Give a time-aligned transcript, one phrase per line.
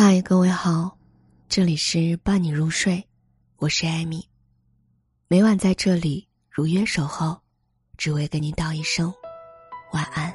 [0.00, 0.96] 嗨，各位好，
[1.48, 3.04] 这里是伴你入睡，
[3.56, 4.24] 我是艾米。
[5.26, 7.36] 每晚在这里如约守候，
[7.96, 9.12] 只为跟你道一声
[9.92, 10.32] 晚安。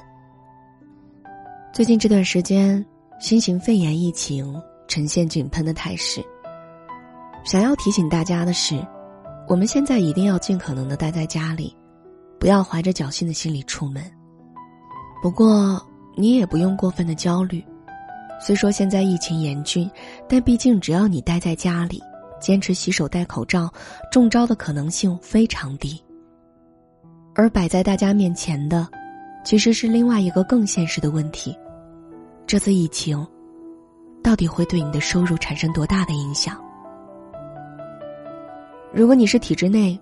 [1.72, 2.86] 最近这段时间，
[3.22, 4.54] 新型肺炎疫情
[4.90, 6.22] 呈现井喷的态势。
[7.46, 8.86] 想要提醒大家的是，
[9.48, 11.74] 我们现在一定要尽可能的待在家里，
[12.38, 14.04] 不要怀着侥幸的心理出门。
[15.22, 15.82] 不过，
[16.18, 17.64] 你也不用过分的焦虑。
[18.46, 19.90] 虽说现在疫情严峻，
[20.28, 22.04] 但毕竟只要你待在家里，
[22.42, 23.72] 坚持洗手、戴口罩，
[24.12, 26.04] 中招的可能性非常低。
[27.34, 28.86] 而摆在大家面前的，
[29.46, 31.58] 其实是另外一个更现实的问题：
[32.46, 33.26] 这次疫情，
[34.22, 36.62] 到底会对你的收入产生多大的影响？
[38.92, 39.98] 如果你是体制内，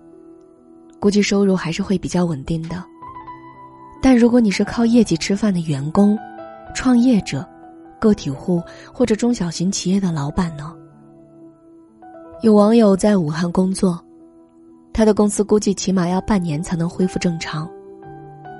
[0.98, 2.82] 估计收入还是会比较稳定的；
[4.02, 6.18] 但如果你是靠业绩吃饭的员工、
[6.74, 7.48] 创业者，
[8.02, 8.60] 个体户
[8.92, 10.74] 或者中小型企业的老板呢？
[12.42, 13.96] 有网友在武汉工作，
[14.92, 17.70] 他的公司估计起码要半年才能恢复正常，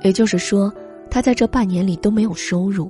[0.05, 0.73] 也就是说，
[1.11, 2.89] 他在这半年里都没有收入，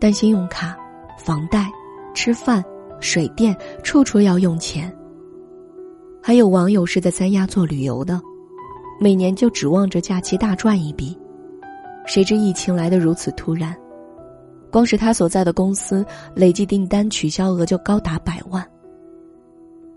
[0.00, 0.74] 但信用卡、
[1.18, 1.70] 房贷、
[2.14, 2.64] 吃饭、
[2.98, 4.90] 水电，处处要用钱。
[6.22, 8.18] 还有网友是在三亚做旅游的，
[8.98, 11.14] 每年就指望着假期大赚一笔，
[12.06, 13.76] 谁知疫情来得如此突然。
[14.72, 18.66] 光是他所在的公司，累计订单取消额就高达百万。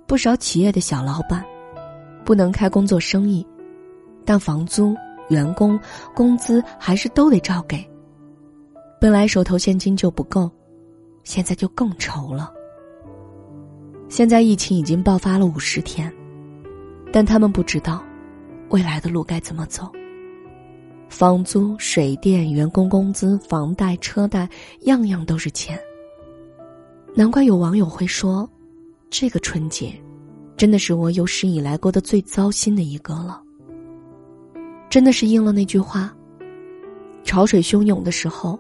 [0.06, 1.44] 不少企业的小老板，
[2.26, 3.48] 不能开工做生意，
[4.26, 4.94] 但房租、
[5.30, 5.80] 员工
[6.14, 7.90] 工资还是都得照给。
[9.00, 10.52] 本来手头现金就不够，
[11.24, 12.52] 现在就更愁了。
[14.10, 16.14] 现在疫情已经爆发了五十天，
[17.14, 18.04] 但他们不知道，
[18.72, 19.90] 未来的路该怎么走。
[21.10, 24.50] 房租、水电、员工工资、房贷、车贷，
[24.82, 25.80] 样样都是钱。
[27.14, 28.50] 难怪有网友会说
[29.10, 29.94] ：“这个春节，
[30.58, 33.42] 真的是我有史以来过得最糟心的一个了。”
[34.90, 36.14] 真的是应了那句话
[37.24, 38.60] ：“潮水汹涌的时候，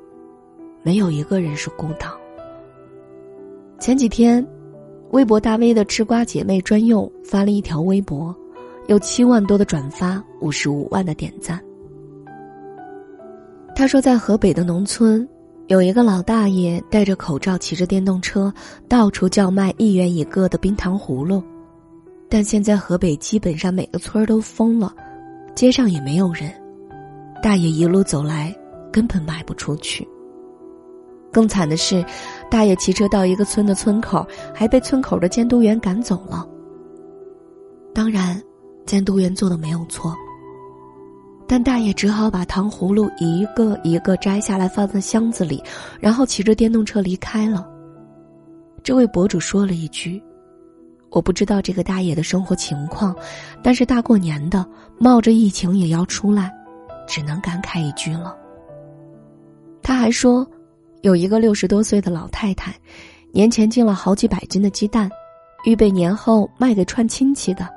[0.83, 2.17] 没有一个人是孤岛。”
[3.79, 4.45] 前几天，
[5.11, 8.33] 微博大 V 的吃瓜姐妹专用发了一条微博，
[8.87, 11.61] 有七万多的转发，五十五万的点赞。
[13.75, 15.27] 他说，在河北的农村，
[15.67, 18.51] 有一个老大爷戴着口罩，骑着电动车，
[18.87, 21.43] 到处叫卖一元一个的冰糖葫芦。
[22.29, 24.95] 但现在河北基本上每个村儿都封了，
[25.53, 26.49] 街上也没有人，
[27.43, 28.55] 大爷一路走来
[28.93, 30.07] 根本卖不出去。
[31.29, 32.03] 更惨的是，
[32.49, 36.47] 大爷骑车到一个村的村口，还被村口的监督员赶走了。
[37.93, 38.41] 当然，
[38.85, 40.15] 监督员做的没有错。
[41.47, 45.61] 但大爷只好把糖葫芦一个一个摘下来放在箱子里，
[45.99, 47.67] 然后骑着电动车离开了。
[48.83, 50.21] 这位博主说了一句
[51.11, 53.15] ：“我不知道这个大爷的生活情况，
[53.63, 54.65] 但是大过年的
[54.97, 56.51] 冒着疫情也要出来，
[57.07, 58.35] 只能感慨一句了。”
[59.81, 60.47] 他还说，
[61.01, 62.73] 有一个六十多岁的老太太，
[63.31, 65.09] 年前进了好几百斤的鸡蛋，
[65.63, 67.69] 预备年后卖给串亲戚的。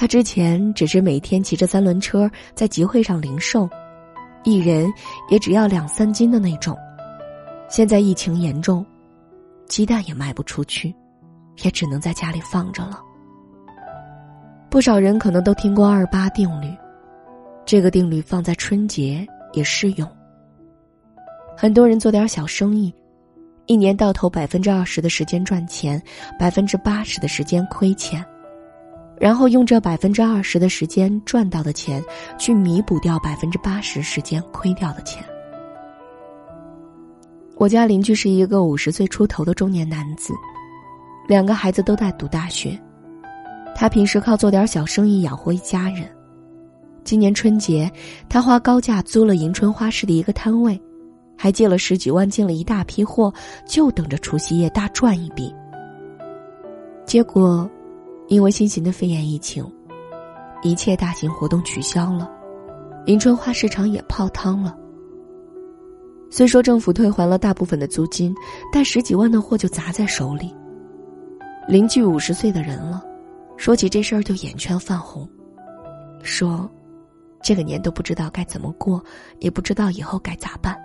[0.00, 3.68] 他之前只是每天骑着三轮车在集会上零售，
[4.44, 4.90] 一人
[5.28, 6.74] 也只要两三斤的那种。
[7.68, 8.82] 现在疫情严重，
[9.68, 10.94] 鸡蛋也卖不出去，
[11.62, 12.98] 也只能在家里放着了。
[14.70, 16.74] 不少人可能都听过二八定律，
[17.66, 20.10] 这个定律放在春节也适用。
[21.54, 22.90] 很多人做点小生意，
[23.66, 26.02] 一年到头百分之二十的时间赚钱，
[26.38, 28.24] 百分之八十的时间亏钱。
[29.20, 32.02] 然后用这百分之二十的时间赚到的钱，
[32.38, 35.22] 去弥补掉百分之八十时间亏掉的钱。
[37.56, 40.32] 我家邻居是一个五十岁出头的中年男子，
[41.28, 42.80] 两个孩子都在读大学，
[43.76, 46.10] 他平时靠做点小生意养活一家人。
[47.04, 47.92] 今年春节，
[48.26, 50.80] 他花高价租了迎春花市的一个摊位，
[51.36, 53.30] 还借了十几万进了一大批货，
[53.66, 55.54] 就等着除夕夜大赚一笔。
[57.04, 57.70] 结果。
[58.30, 59.68] 因为新型的肺炎疫情，
[60.62, 62.30] 一切大型活动取消了，
[63.06, 64.78] 迎春花市场也泡汤了。
[66.30, 68.32] 虽说政府退还了大部分的租金，
[68.72, 70.54] 但十几万的货就砸在手里。
[71.66, 73.04] 邻居五十岁的人了，
[73.56, 75.28] 说起这事儿就眼圈泛红，
[76.22, 76.70] 说
[77.42, 79.02] ：“这个年都不知道该怎么过，
[79.40, 80.78] 也不知道以后该咋办。”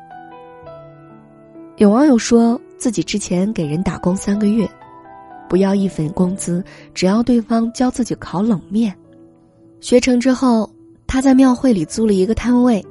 [1.78, 4.68] 有网友说自己之前给人打工三个月。
[5.50, 6.64] 不要一分工资，
[6.94, 8.96] 只要对方教自己烤冷面。
[9.80, 10.70] 学成之后，
[11.06, 12.84] 他在庙会里租了一个摊位，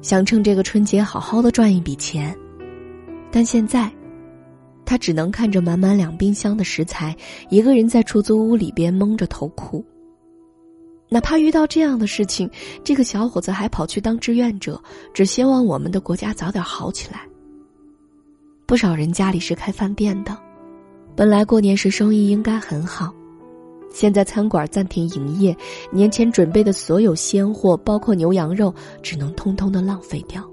[0.00, 2.36] 想趁这个春节好好的赚一笔钱。
[3.30, 3.90] 但现在，
[4.86, 7.14] 他只能看着满满两冰箱的食材，
[7.50, 9.84] 一个人在出租屋里边蒙着头哭。
[11.10, 12.50] 哪怕遇到这样的事情，
[12.84, 14.80] 这个小伙子还跑去当志愿者，
[15.12, 17.20] 只希望我们的国家早点好起来。
[18.66, 20.36] 不少人家里是开饭店的，
[21.18, 23.12] 本来过年时生意应该很好，
[23.90, 25.56] 现在餐馆暂停营业，
[25.90, 28.72] 年前准备的所有鲜货，包括牛羊肉，
[29.02, 30.48] 只能通通的浪费掉。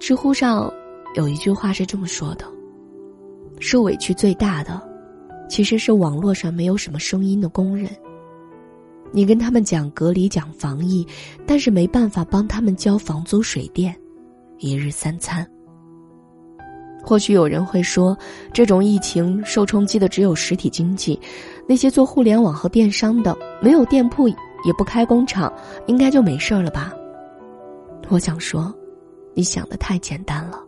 [0.00, 0.68] 知乎上
[1.14, 2.44] 有一句话是这么说的
[3.60, 4.82] ：“受委屈最大的，
[5.48, 7.88] 其实是网络上没有什么声音的工人。
[9.12, 11.06] 你跟他们讲隔离、讲防疫，
[11.46, 13.96] 但是没办法帮他们交房租、水电，
[14.58, 15.48] 一日三餐。”
[17.06, 18.18] 或许有人会说，
[18.52, 21.18] 这种疫情受冲击的只有实体经济，
[21.64, 25.52] 那些做互联网和电商的，没有店铺也不开工厂，
[25.86, 26.92] 应该就没事了吧？
[28.08, 28.74] 我想说，
[29.34, 30.60] 你想的太简单了。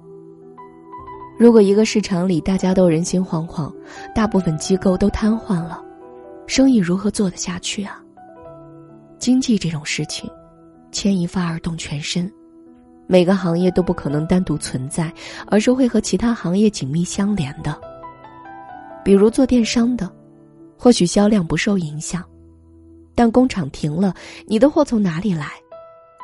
[1.36, 3.74] 如果一个市场里大家都人心惶惶，
[4.14, 5.82] 大部分机构都瘫痪了，
[6.46, 8.00] 生意如何做得下去啊？
[9.18, 10.30] 经济这种事情，
[10.92, 12.32] 牵一发而动全身。
[13.10, 15.10] 每个行业都不可能单独存在，
[15.46, 17.74] 而是会和其他行业紧密相连的。
[19.02, 20.08] 比如做电商的，
[20.76, 22.22] 或许销量不受影响，
[23.14, 24.12] 但工厂停了，
[24.46, 25.46] 你的货从哪里来？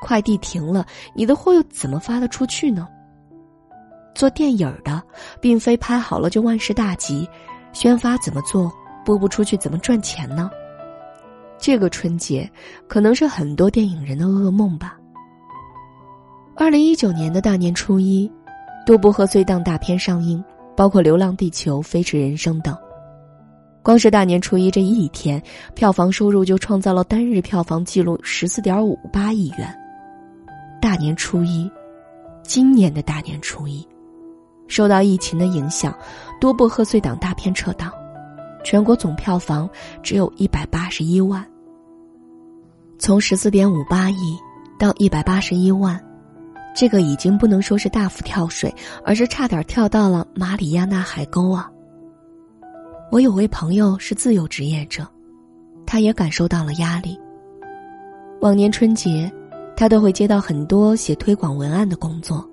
[0.03, 0.85] 快递停了，
[1.15, 2.87] 你的货又怎么发得出去呢？
[4.15, 5.03] 做电影的，
[5.41, 7.27] 并非拍好了就万事大吉，
[7.73, 8.71] 宣发怎么做？
[9.07, 10.51] 播不出去怎么赚钱呢？
[11.59, 12.51] 这个春节，
[12.87, 14.99] 可能是很多电影人的噩梦吧。
[16.57, 18.31] 二零一九年的大年初一，
[18.87, 20.43] 多部贺岁档大片上映，
[20.77, 22.77] 包括《流浪地球》《飞驰人生》等。
[23.83, 25.43] 光是大年初一这一天，
[25.75, 29.77] 票房收入就创造了单日票房纪录十四点五八亿元。
[30.81, 31.69] 大年初一，
[32.45, 33.85] 今年的大年初一，
[34.69, 35.93] 受到疫情的影响，
[36.41, 37.91] 多部贺岁档大片撤档，
[38.63, 39.69] 全国总票房
[40.05, 41.45] 只有一百八十一万。
[42.97, 44.39] 从十四点五八亿
[44.79, 46.01] 到一百八十一万。
[46.75, 48.75] 这个已经不能说是大幅跳水，
[49.05, 51.71] 而是差点跳到了马里亚纳海沟啊！
[53.13, 55.07] 我有位朋友是自由职业者，
[55.87, 57.17] 他也感受到了压力。
[58.41, 59.33] 往年春节，
[59.77, 62.45] 他都会接到很多写推广文案的工作，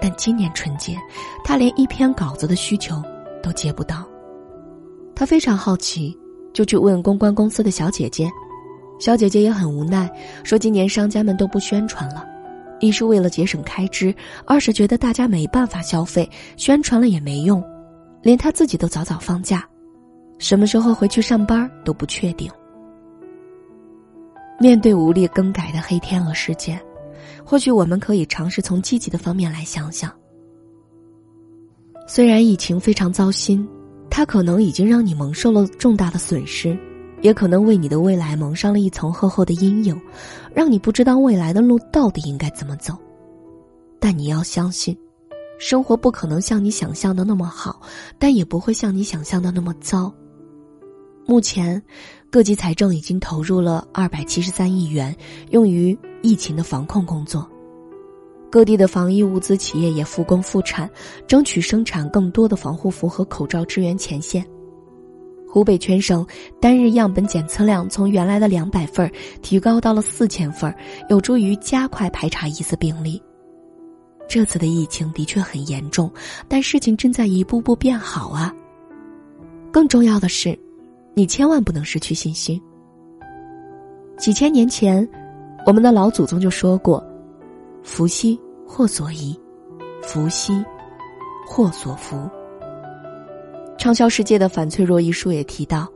[0.00, 0.96] 但今年春节，
[1.44, 3.00] 他连一篇稿子的需求
[3.40, 4.04] 都接不到。
[5.14, 6.18] 他非常好奇，
[6.52, 8.28] 就去问公关公司的小姐姐，
[8.98, 10.10] 小姐姐也很无奈，
[10.42, 12.26] 说今年商家们都不宣传了。
[12.80, 17.62] 一是为了节省开支，二是觉得大家没办法消费，宣传了也没用，
[18.22, 19.64] 连他自己都早早放假，
[20.38, 22.50] 什么时候回去上班都不确定。
[24.58, 26.80] 面对无力更改的黑天鹅事件，
[27.44, 30.12] 或许我们可以尝试从积极的方面来想想。
[32.06, 33.66] 虽然疫情非常糟心，
[34.10, 36.76] 它可能已经让你蒙受了重大的损失。
[37.22, 40.00] 也可能为你的未来蒙上了一层厚厚的阴影，
[40.54, 42.94] 让你不知道未来的路到底应该怎么走。
[43.98, 44.96] 但你要相信，
[45.58, 47.80] 生活不可能像你想象的那么好，
[48.18, 50.12] 但也不会像你想象的那么糟。
[51.26, 51.80] 目前，
[52.30, 55.14] 各级财政已经投入了二百七十三亿元，
[55.50, 57.48] 用于疫情的防控工作。
[58.50, 60.90] 各地的防疫物资企业也复工复产，
[61.28, 64.44] 争取生产更多的防护服和口罩支援前线。
[65.50, 66.24] 湖北全省
[66.60, 69.10] 单日样本检测量从原来的两百份
[69.42, 70.72] 提高到了四千份
[71.08, 73.20] 有助于加快排查疑似病例。
[74.28, 76.08] 这次的疫情的确很严重，
[76.46, 78.54] 但事情正在一步步变好啊。
[79.72, 80.56] 更重要的是，
[81.14, 82.62] 你千万不能失去信心。
[84.16, 85.06] 几千年前，
[85.66, 87.04] 我们的老祖宗就说过
[87.82, 89.36] ：“福兮祸所倚，
[90.00, 90.64] 福兮
[91.44, 92.30] 祸所伏。”
[93.80, 95.88] 畅销世界的《反脆弱》一书也提到，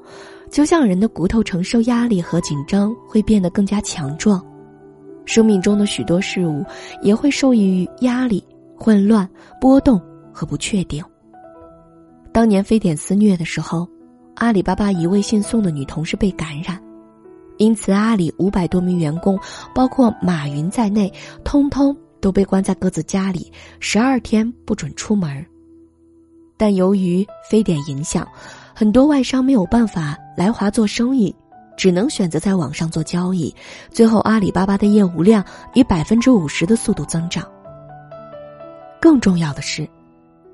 [0.51, 4.43] 就像人的骨头承受压力和紧张会变得更加强壮，
[5.27, 6.65] 生命中的许多事物
[7.03, 8.43] 也会受益于压力、
[8.75, 9.29] 混乱、
[9.61, 10.01] 波动
[10.33, 11.05] 和不确定。
[12.33, 13.87] 当年非典肆虐的时候，
[14.37, 16.83] 阿里巴巴一位姓宋的女同事被感染，
[17.59, 19.39] 因此阿里五百多名员工，
[19.75, 21.13] 包括马云在内，
[21.45, 25.45] 通通都被关在各自家里，十二天不准出门。
[26.57, 28.27] 但由于非典影响，
[28.75, 31.35] 很多外商没有办法来华做生意，
[31.77, 33.55] 只能选择在网上做交易。
[33.91, 35.45] 最后，阿里巴巴的业务量
[35.75, 37.45] 以百分之五十的速度增长。
[39.01, 39.87] 更重要的是，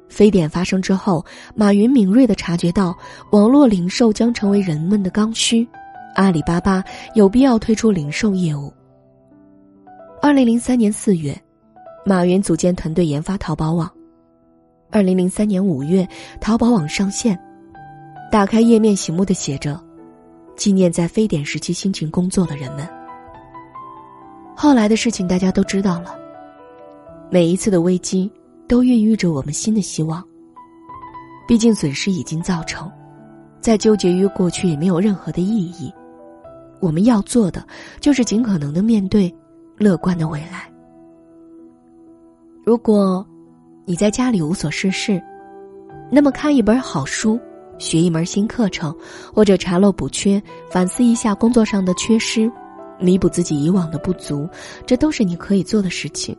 [0.09, 2.97] 非典发生之后，马云敏锐的察觉到
[3.31, 5.69] 网络零售将成为人们的刚需，
[6.15, 6.83] 阿里巴巴
[7.15, 8.73] 有必要推出零售业务。
[10.23, 11.39] 二零零三年四月，
[12.05, 13.91] 马云组建团队研发淘宝网。
[14.91, 16.07] 二零零三年五月，
[16.41, 17.39] 淘宝网上线，
[18.31, 19.81] 打开页面，醒目的写着
[20.57, 22.89] ：“纪念在非典时期辛勤工作的人们。”
[24.57, 26.19] 后来的事情大家都知道了。
[27.31, 28.31] 每一次的危机，
[28.67, 30.23] 都孕育着我们新的希望。
[31.47, 32.91] 毕竟损失已经造成，
[33.61, 35.93] 再纠结于过去也没有任何的意义。
[36.81, 37.65] 我们要做的，
[38.01, 39.33] 就是尽可能的面对
[39.77, 40.69] 乐观的未来。
[42.65, 43.25] 如果
[43.91, 45.21] 你在家里无所事事，
[46.13, 47.41] 那么看一本好书，
[47.77, 48.95] 学一门新课程，
[49.35, 52.49] 或者查漏补缺，反思一下工作上的缺失。
[53.01, 54.49] 弥补自己以往的不足，
[54.87, 56.37] 这都是你可以做的事情。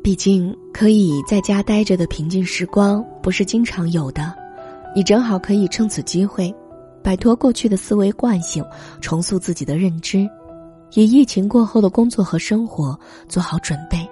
[0.00, 4.32] 毕竟可以在家待着的平静时光不是经常有的，
[4.94, 6.54] 你正好可以趁此机会，
[7.02, 8.64] 摆脱过去的思维惯性，
[9.00, 10.24] 重塑自己的认知，
[10.94, 12.96] 以疫情过后的工作和生活
[13.28, 14.08] 做好准备。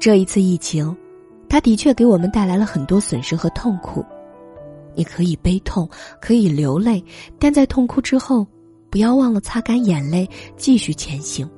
[0.00, 0.96] 这一次疫情，
[1.46, 4.02] 它的确给我们带来了很多损失和痛苦，
[4.94, 5.86] 你可以悲痛，
[6.22, 7.04] 可以流泪，
[7.38, 8.46] 但在痛哭之后。
[8.90, 11.48] 不要忘了擦干眼泪，继续前行。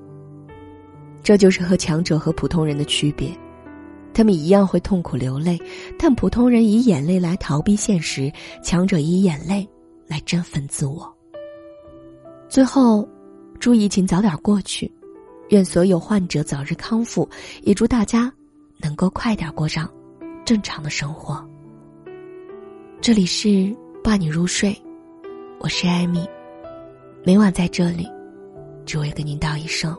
[1.22, 3.30] 这就是和强者和普通人的区别，
[4.12, 5.58] 他们一样会痛苦流泪，
[5.98, 8.30] 但普通人以眼泪来逃避现实，
[8.62, 9.66] 强者以眼泪
[10.06, 11.10] 来振奋自我。
[12.50, 13.08] 最后，
[13.58, 14.92] 祝疫情早点过去，
[15.52, 17.28] 愿所有患者早日康复，
[17.60, 18.32] 也祝大家
[18.78, 19.86] 能够快点过上
[20.46, 21.46] 正常的生活。
[23.02, 23.70] 这里是
[24.02, 24.74] 伴你入睡，
[25.60, 26.26] 我是艾米。
[27.22, 28.08] 每晚在这里，
[28.86, 29.94] 只为跟您道一声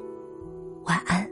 [0.86, 1.24] 晚安。